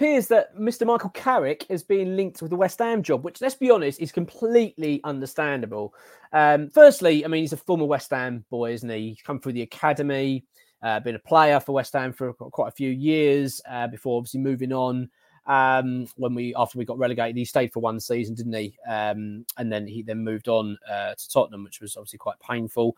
[0.00, 0.86] Appears that Mr.
[0.86, 4.10] Michael Carrick is being linked with the West Ham job, which, let's be honest, is
[4.10, 5.92] completely understandable.
[6.32, 9.10] Um, firstly, I mean, he's a former West Ham boy, isn't he?
[9.10, 10.46] He's come through the academy,
[10.82, 14.40] uh, been a player for West Ham for quite a few years uh, before obviously
[14.40, 15.10] moving on.
[15.46, 18.74] Um, when we after we got relegated, he stayed for one season, didn't he?
[18.88, 22.96] Um, and then he then moved on uh, to Tottenham, which was obviously quite painful.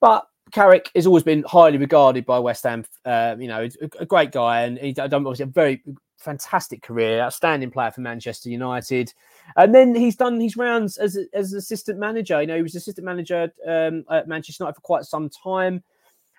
[0.00, 2.86] But Carrick has always been highly regarded by West Ham.
[3.04, 5.82] Uh, you know, a, a, great guy, and done obviously a very
[6.22, 9.12] fantastic career, outstanding player for Manchester United.
[9.56, 12.40] And then he's done his rounds as as assistant manager.
[12.40, 15.82] You know, he was assistant manager um, at Manchester United for quite some time,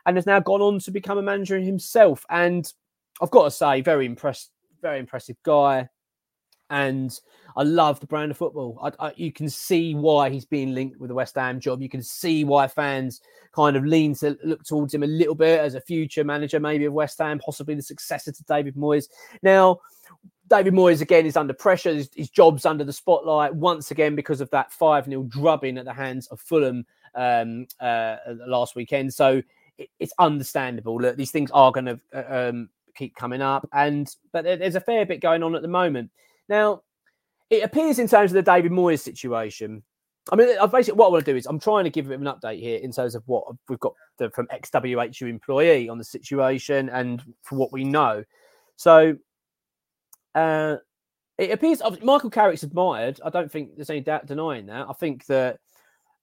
[0.05, 2.25] and has now gone on to become a manager himself.
[2.29, 2.71] And
[3.21, 5.89] I've got to say, very impressed, very impressive guy.
[6.73, 7.17] And
[7.55, 8.79] I love the brand of football.
[8.81, 11.83] I, I, you can see why he's being linked with the West Ham job.
[11.83, 13.21] You can see why fans
[13.51, 16.85] kind of lean to look towards him a little bit as a future manager, maybe
[16.85, 19.07] of West Ham, possibly the successor to David Moyes.
[19.43, 19.81] Now,
[20.49, 21.93] David Moyes again is under pressure.
[21.93, 25.85] His, his job's under the spotlight once again because of that 5 0 drubbing at
[25.85, 29.13] the hands of Fulham um, uh, last weekend.
[29.13, 29.43] So
[29.77, 33.69] it, it's understandable that these things are going to uh, um, keep coming up.
[33.71, 36.09] And but there's a fair bit going on at the moment.
[36.49, 36.81] Now,
[37.49, 39.83] it appears in terms of the David Moyes situation.
[40.31, 42.27] I mean, basically, what I want to do is I'm trying to give of an
[42.27, 46.89] update here in terms of what we've got the, from ExWHU employee on the situation
[46.89, 48.23] and for what we know.
[48.77, 49.17] So,
[50.33, 50.77] uh,
[51.37, 53.19] it appears Michael Carrick's admired.
[53.23, 54.87] I don't think there's any doubt denying that.
[54.89, 55.59] I think that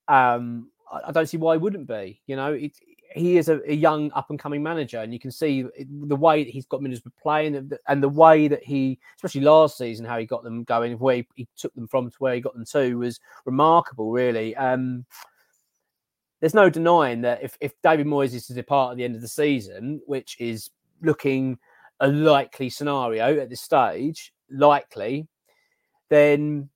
[0.07, 2.21] um, I, don't see why he wouldn't be.
[2.27, 2.71] You know, it,
[3.13, 6.43] he is a, a young up and coming manager, and you can see the way
[6.43, 7.55] that he's got Middlesbrough playing,
[7.87, 11.27] and the, way that he, especially last season, how he got them going, where he,
[11.35, 14.55] he, took them from to where he got them to was remarkable, really.
[14.55, 15.05] Um,
[16.39, 19.21] there's no denying that if, if David Moyes is to depart at the end of
[19.21, 20.71] the season, which is
[21.01, 21.57] looking
[21.99, 25.27] a likely scenario at this stage, likely,
[26.09, 26.69] then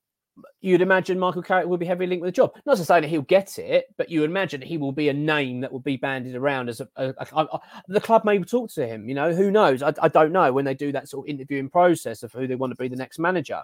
[0.62, 2.54] you'd imagine Michael Carrick will be heavily linked with the job.
[2.66, 5.62] Not to say that he'll get it, but you imagine he will be a name
[5.62, 9.08] that will be bandied around as a, a, a, the club may talk to him.
[9.08, 9.82] You know, who knows?
[9.82, 12.56] I, I, don't know when they do that sort of interviewing process of who they
[12.56, 13.62] want to be the next manager.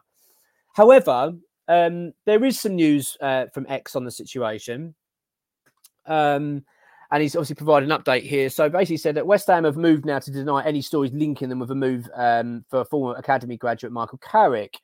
[0.74, 1.34] However,
[1.68, 4.96] um, there is some news uh, from Ex on the situation.
[6.06, 6.64] Um,
[7.12, 8.50] and he's obviously provided an update here.
[8.50, 11.60] So basically said that West Ham have moved now to deny any stories linking them
[11.60, 14.80] with a move um, for former academy graduate Michael Carrick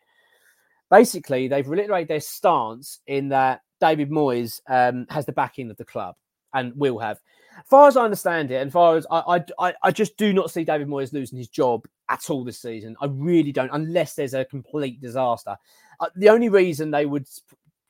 [0.89, 5.85] basically they've reiterated their stance in that David Moyes um, has the backing of the
[5.85, 6.15] club
[6.53, 7.19] and will have.
[7.65, 10.63] Far as I understand it, and far as I, I, I just do not see
[10.63, 12.95] David Moyes losing his job at all this season.
[13.01, 15.57] I really don't, unless there's a complete disaster.
[15.99, 17.27] Uh, the only reason they would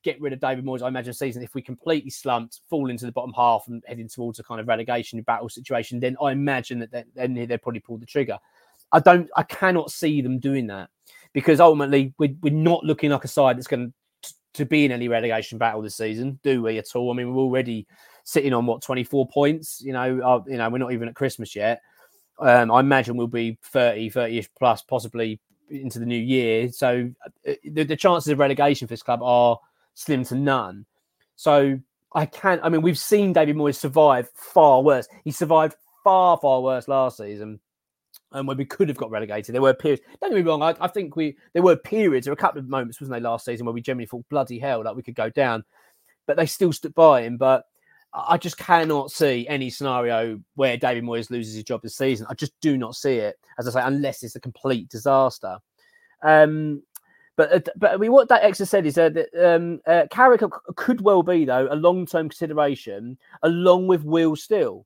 [0.03, 3.11] get rid of David Moyes, I imagine, season if we completely slumped, fall into the
[3.11, 7.05] bottom half, and heading towards a kind of relegation battle situation, then I imagine that
[7.13, 8.37] then they'd probably pull the trigger.
[8.93, 10.89] I don't, I cannot see them doing that
[11.37, 13.93] because ultimately we're, we're not looking like a side that's going
[14.53, 17.11] to, be in any relegation battle this season, do we at all?
[17.11, 17.85] I mean, we're already
[18.23, 19.79] sitting on what 24 points.
[19.79, 21.83] You know, uh, you know, we're not even at Christmas yet.
[22.39, 25.39] Um, I imagine we'll be 30, 30ish plus, possibly
[25.69, 26.71] into the new year.
[26.71, 27.07] So
[27.47, 29.59] uh, the, the chances of relegation for this club are
[29.93, 30.87] slim to none.
[31.35, 31.79] So
[32.15, 32.61] I can't.
[32.63, 35.07] I mean, we've seen David Moyes survive far worse.
[35.23, 37.59] He survived far, far worse last season
[38.31, 39.55] and um, when we could have got relegated.
[39.55, 40.01] There were periods.
[40.19, 40.61] Don't get me wrong.
[40.61, 42.25] I, I, think we there were periods.
[42.25, 44.59] There were a couple of moments, wasn't there, last season where we generally thought bloody
[44.59, 45.63] hell that like we could go down,
[46.25, 47.37] but they still stood by him.
[47.37, 47.65] But
[48.13, 52.27] I just cannot see any scenario where David Moyes loses his job this season.
[52.29, 55.57] I just do not see it, as I say, unless it's a complete disaster.
[56.23, 56.83] Um,
[57.35, 60.41] but uh, but I mean, what that extra said is that um, uh, Carrick
[60.75, 64.85] could well be though a long term consideration, along with Will Still.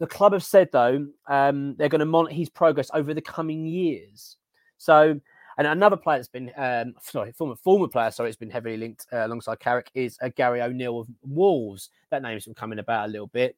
[0.00, 3.64] The club have said though um, they're going to monitor his progress over the coming
[3.64, 4.36] years.
[4.76, 5.18] So,
[5.56, 9.06] and another player that's been um, sorry, former former player, sorry, it's been heavily linked
[9.12, 11.90] uh, alongside Carrick is uh, Gary O'Neill of Wolves.
[12.10, 13.56] That name's been coming about a little bit,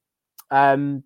[0.50, 1.02] um,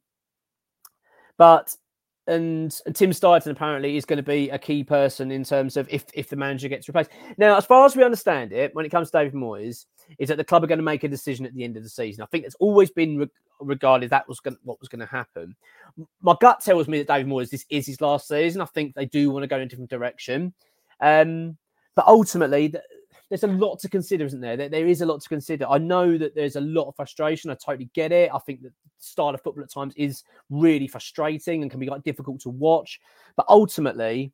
[1.36, 1.76] but
[2.26, 6.04] and, Tim Steidten apparently is going to be a key person in terms of if
[6.14, 7.10] if the manager gets replaced.
[7.38, 9.86] Now, as far as we understand it, when it comes to David Moyes,
[10.18, 11.88] is that the club are going to make a decision at the end of the
[11.88, 12.22] season.
[12.22, 13.28] I think it's always been re-
[13.60, 15.56] regarded that was going, what was going to happen.
[16.22, 18.60] My gut tells me that David Moyes this is his last season.
[18.60, 20.52] I think they do want to go in a different direction,
[21.00, 21.56] um,
[21.94, 22.74] but ultimately.
[23.30, 24.56] There's a lot to consider, isn't there?
[24.56, 24.86] there?
[24.86, 25.66] Is a lot to consider.
[25.68, 27.50] I know that there's a lot of frustration.
[27.50, 28.30] I totally get it.
[28.34, 32.02] I think that style of football at times is really frustrating and can be like
[32.02, 33.00] difficult to watch.
[33.36, 34.32] But ultimately,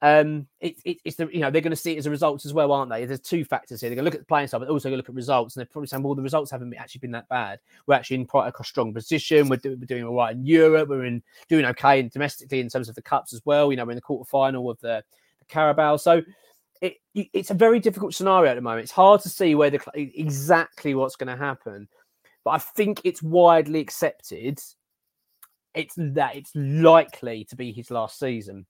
[0.00, 2.46] um, it, it, it's the you know they're going to see it as a result
[2.46, 3.04] as well, aren't they?
[3.04, 3.90] There's two factors here.
[3.90, 5.54] They're going to look at the playing side, but also going to look at results,
[5.54, 7.58] and they're probably saying, well, the results haven't actually been that bad.
[7.86, 9.48] We're actually in quite a strong position.
[9.48, 10.88] We're, do, we're doing all right in Europe.
[10.88, 13.70] We're in doing okay and domestically in terms of the cups as well.
[13.70, 15.02] You know, we're in the quarter final of the,
[15.38, 16.22] the Carabao, so.
[16.80, 18.84] It, it's a very difficult scenario at the moment.
[18.84, 21.88] It's hard to see where the exactly what's going to happen
[22.48, 24.58] but I think it's widely accepted.
[25.74, 28.64] It's that it's likely to be his last season.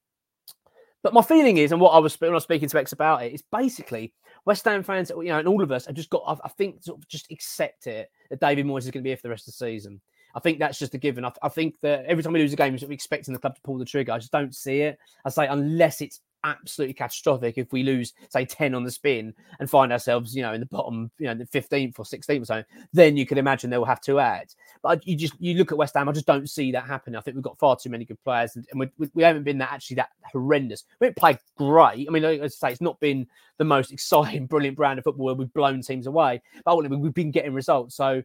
[1.01, 3.23] But my feeling is, and what I was when I was speaking to Ex about
[3.23, 4.11] it, is basically
[4.43, 6.99] West Ham fans, you know, and all of us have just got, I think, sort
[6.99, 9.47] of just accept it that David Moyes is going to be here for the rest
[9.47, 10.01] of the season.
[10.35, 11.23] I think that's just a given.
[11.23, 13.61] I, I think that every time we lose a game, we're expecting the club to
[13.61, 14.11] pull the trigger.
[14.11, 14.99] I just don't see it.
[15.23, 19.69] I say unless it's absolutely catastrophic if we lose, say, 10 on the spin and
[19.69, 22.65] find ourselves, you know, in the bottom, you know, the 15th or 16th or something,
[22.93, 24.53] then you can imagine they'll have to add.
[24.81, 27.17] But you just, you look at West Ham, I just don't see that happening.
[27.17, 29.57] I think we've got far too many good players and, and we, we, haven't been
[29.59, 30.85] that actually that horrendous.
[30.99, 32.07] We haven't played great.
[32.07, 33.27] I mean, as I say, it's not been
[33.57, 37.31] the most exciting, brilliant brand of football where we've blown teams away, but we've been
[37.31, 37.95] getting results.
[37.95, 38.23] So,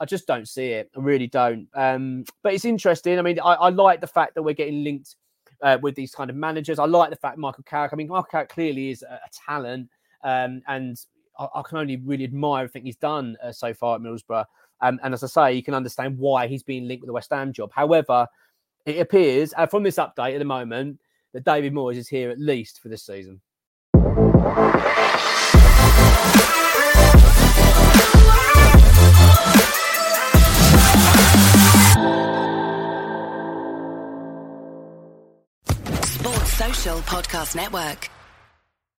[0.00, 0.90] I just don't see it.
[0.96, 1.68] I really don't.
[1.72, 3.16] Um, but it's interesting.
[3.18, 5.14] I mean, I, I like the fact that we're getting linked
[5.62, 6.78] uh, with these kind of managers.
[6.78, 7.92] I like the fact Michael Carrick.
[7.92, 9.88] I mean, Michael Carrick clearly is a, a talent,
[10.22, 10.98] um, and
[11.38, 14.44] I, I, can only really admire everything he's done uh, so far at Middlesbrough.
[14.80, 17.30] Um, and as I say, you can understand why he's being linked with the West
[17.30, 17.70] Ham job.
[17.72, 18.26] However,
[18.86, 21.00] it appears uh, from this update at the moment
[21.32, 23.40] that David Moyes is here at least for this season.
[37.02, 38.10] Podcast Network.